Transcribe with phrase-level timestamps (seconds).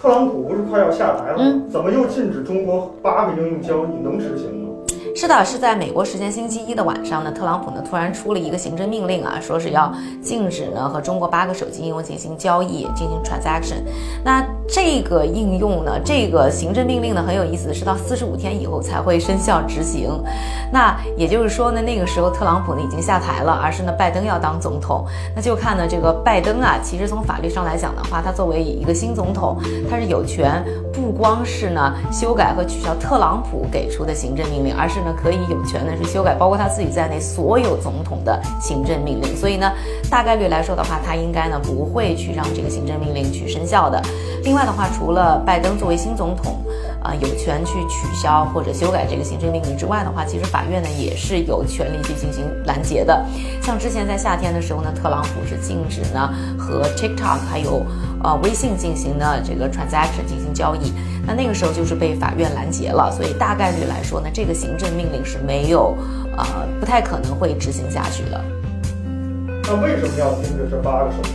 [0.00, 1.42] 特朗普不是快要下台了吗？
[1.44, 3.96] 嗯怎么又禁止中国八个应用交易？
[4.02, 4.67] 能执行吗？
[5.20, 9.92] 是的，是在美国时间星期一的晚上呢，特朗普呢突然出了一个行政命令啊，说是要
[10.22, 13.82] 禁止呢和中国八个手机应用进行交易，进行 transaction。
[14.24, 20.08] 那这个应用呢，这个行政命令呢很有意思，是到四十五天以后才会生效执行。
[20.72, 25.04] 那也就是说呢，那个时候特朗普呢已经下台了，而是呢拜登要当总统。
[25.34, 29.58] 那就看呢这个拜登啊，其实从法律上来讲的话，他作为一个新总统，
[29.90, 39.36] 他是有权不光是呢修改和取消特朗普给出的行政命令，而是可以有权呢是修改包括他自己在内所有总统的行政命令。
[39.36, 39.72] 所以呢，
[40.10, 44.02] 大概率来说的话，他应该呢不会去让这个行政命令去生效的。
[44.44, 46.56] 另外的话，除了拜登作为新总统，
[47.02, 53.24] 啊、有权去取消或者修改这个行政命令之外的话，其实法院呢也是有权利去进行拦截的。
[53.62, 57.84] 像之前在夏天的时候呢，特朗普是禁止呢和 TikTok 还有
[58.22, 60.92] 呃微信进行呢这个 transaction 进行交易，
[61.26, 65.96] 那那个时候就是被法院拦截了，所以大概率来说呢，这个行政命令是没有
[66.36, 66.44] 呃
[66.80, 68.44] 不太可能会执行下去的。
[69.64, 71.30] 那为什么要禁止这八个手机？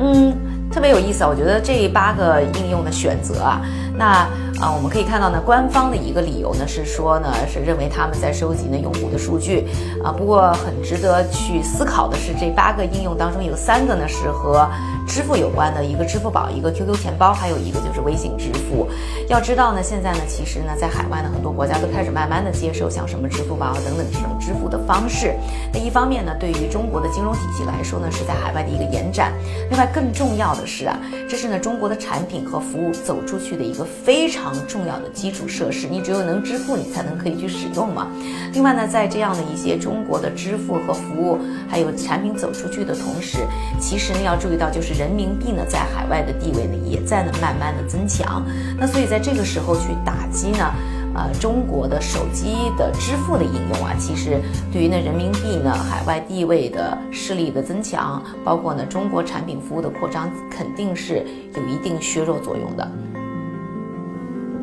[0.00, 0.36] 嗯，
[0.70, 1.28] 特别有意思啊！
[1.28, 3.60] 我觉得这八个应用的选择啊，
[3.96, 4.28] 那
[4.60, 9.68] 啊、我们可以看到呢，官方的一个理由呢是说呢，是认为他们在收集呢用户的数据
[10.02, 10.10] 啊。
[10.10, 14.68] 不过很值得去思考的是，这八个应用当中有三个呢是和
[15.06, 18.88] 支付有关的，一个支付宝，一个 QQ 钱包，还有一个就是微信支付。
[19.28, 25.36] 要知道呢，现在呢，其实呢，在海外呢，很多国家都开始慢慢的接受像什么支付宝等等这种支付的方式。
[25.72, 29.32] 那一方面呢，对于中国的金融体系来说呢，是在海外的一个延展。
[29.70, 30.98] 另外，更重要的是啊，
[31.30, 35.86] 这是呢中国的产品和服务走出去的一个非常重要的基础设施。
[35.90, 38.08] 你只有能支付，你才能可以去使用嘛。
[38.52, 43.38] 另外呢，在这样的一些中国的支付和服务还有产品走出去的同时，
[43.80, 48.44] 其实呢要注意到，就是人民币呢在海外的地位呢也在呢慢慢的增强。
[48.78, 50.72] 那所以在这个时候去打击呢。
[51.14, 54.40] 呃，中国的手机的支付的应用啊，其实
[54.70, 62.88] 对于呢人民币呢海外地位的势力的增强，包括呢中国产品服务的扩张，肯定是有一定削弱作用的。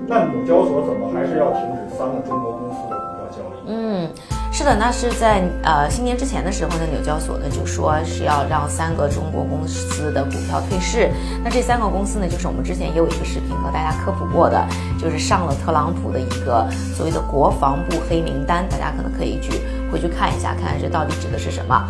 [0.08, 3.68] 那纽交所怎么还是要停止三个中国公司的股票交易？
[3.68, 4.10] 嗯，
[4.52, 11.10] 是的，那是在呃新年之前的时候呢，纽交所呢就说是要让三个中国公司的股票退市。
[11.44, 14.64] 那这三个公司呢，就是我们之前也有一个视频和大家科普过的，
[15.00, 19.62] 就是上了特朗普的一个所谓的国防部黑名单，大家可能可以去
[19.92, 21.84] 回去看一下，看看这到底指的是什么。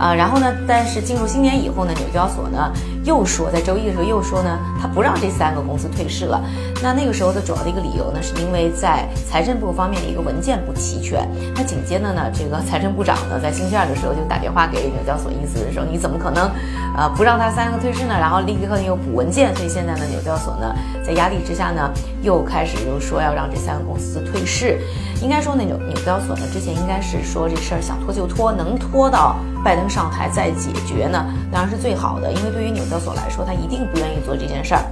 [0.00, 2.72] 啊，然后呢，但是进入新年以后呢，纽交所呢
[3.04, 6.40] 又说，在周一的时候又说呢，他不让这三个公司退市了。
[6.82, 11.28] 那那个时候的主要的一个理由呢，是因为在财政部方面的一个文件不齐全。
[11.54, 16.50] 那紧接着呢，这个财政部长呢，在星期二的时候就打电话给纽交所，意思是说你怎么可能，
[16.96, 18.14] 呃，不让他三个退市呢？
[18.18, 20.74] 然后立刻又补文件，所以现在呢，纽交所呢
[21.04, 21.90] 在压力之下呢，
[22.22, 24.80] 又开始又说要让这三个公司退市。
[25.20, 32.32] 应该说呢，纽纽交所呢之前应该是说这事儿想拖就拖，能拖到拜登上台再解决呢，当然是最好的。
[32.32, 34.84] 因为对于纽交所来说，他一定不愿意做这件事儿。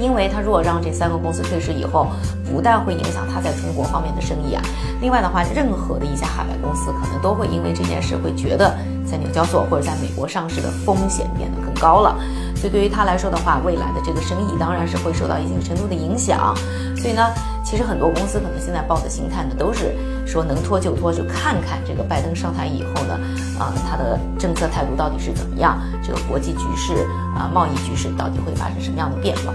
[0.00, 2.06] 因为他如果让这三个公司退市以后，
[2.48, 4.62] 不但会影响他在中国方面的生意啊，
[5.00, 12.16] 另外的话，任何的一家海外公司可能都会因为这件事会觉得在纽交所或者在美国上市的风险变得更高了。
[12.54, 16.54] 所以对于他来说的话，未来的这个生意当然是会受到一定程度的影响。
[16.96, 17.26] 所以呢，
[17.68, 19.94] 其实很多公司可能现在抱的心态呢，都是
[20.26, 23.20] 说能拖就拖，就看看这个拜登上台以后呢，
[23.58, 29.52] 啊、他的政策态度到底是怎么样，这个国际局势啊、贸易局势到底会发生什么样的变化。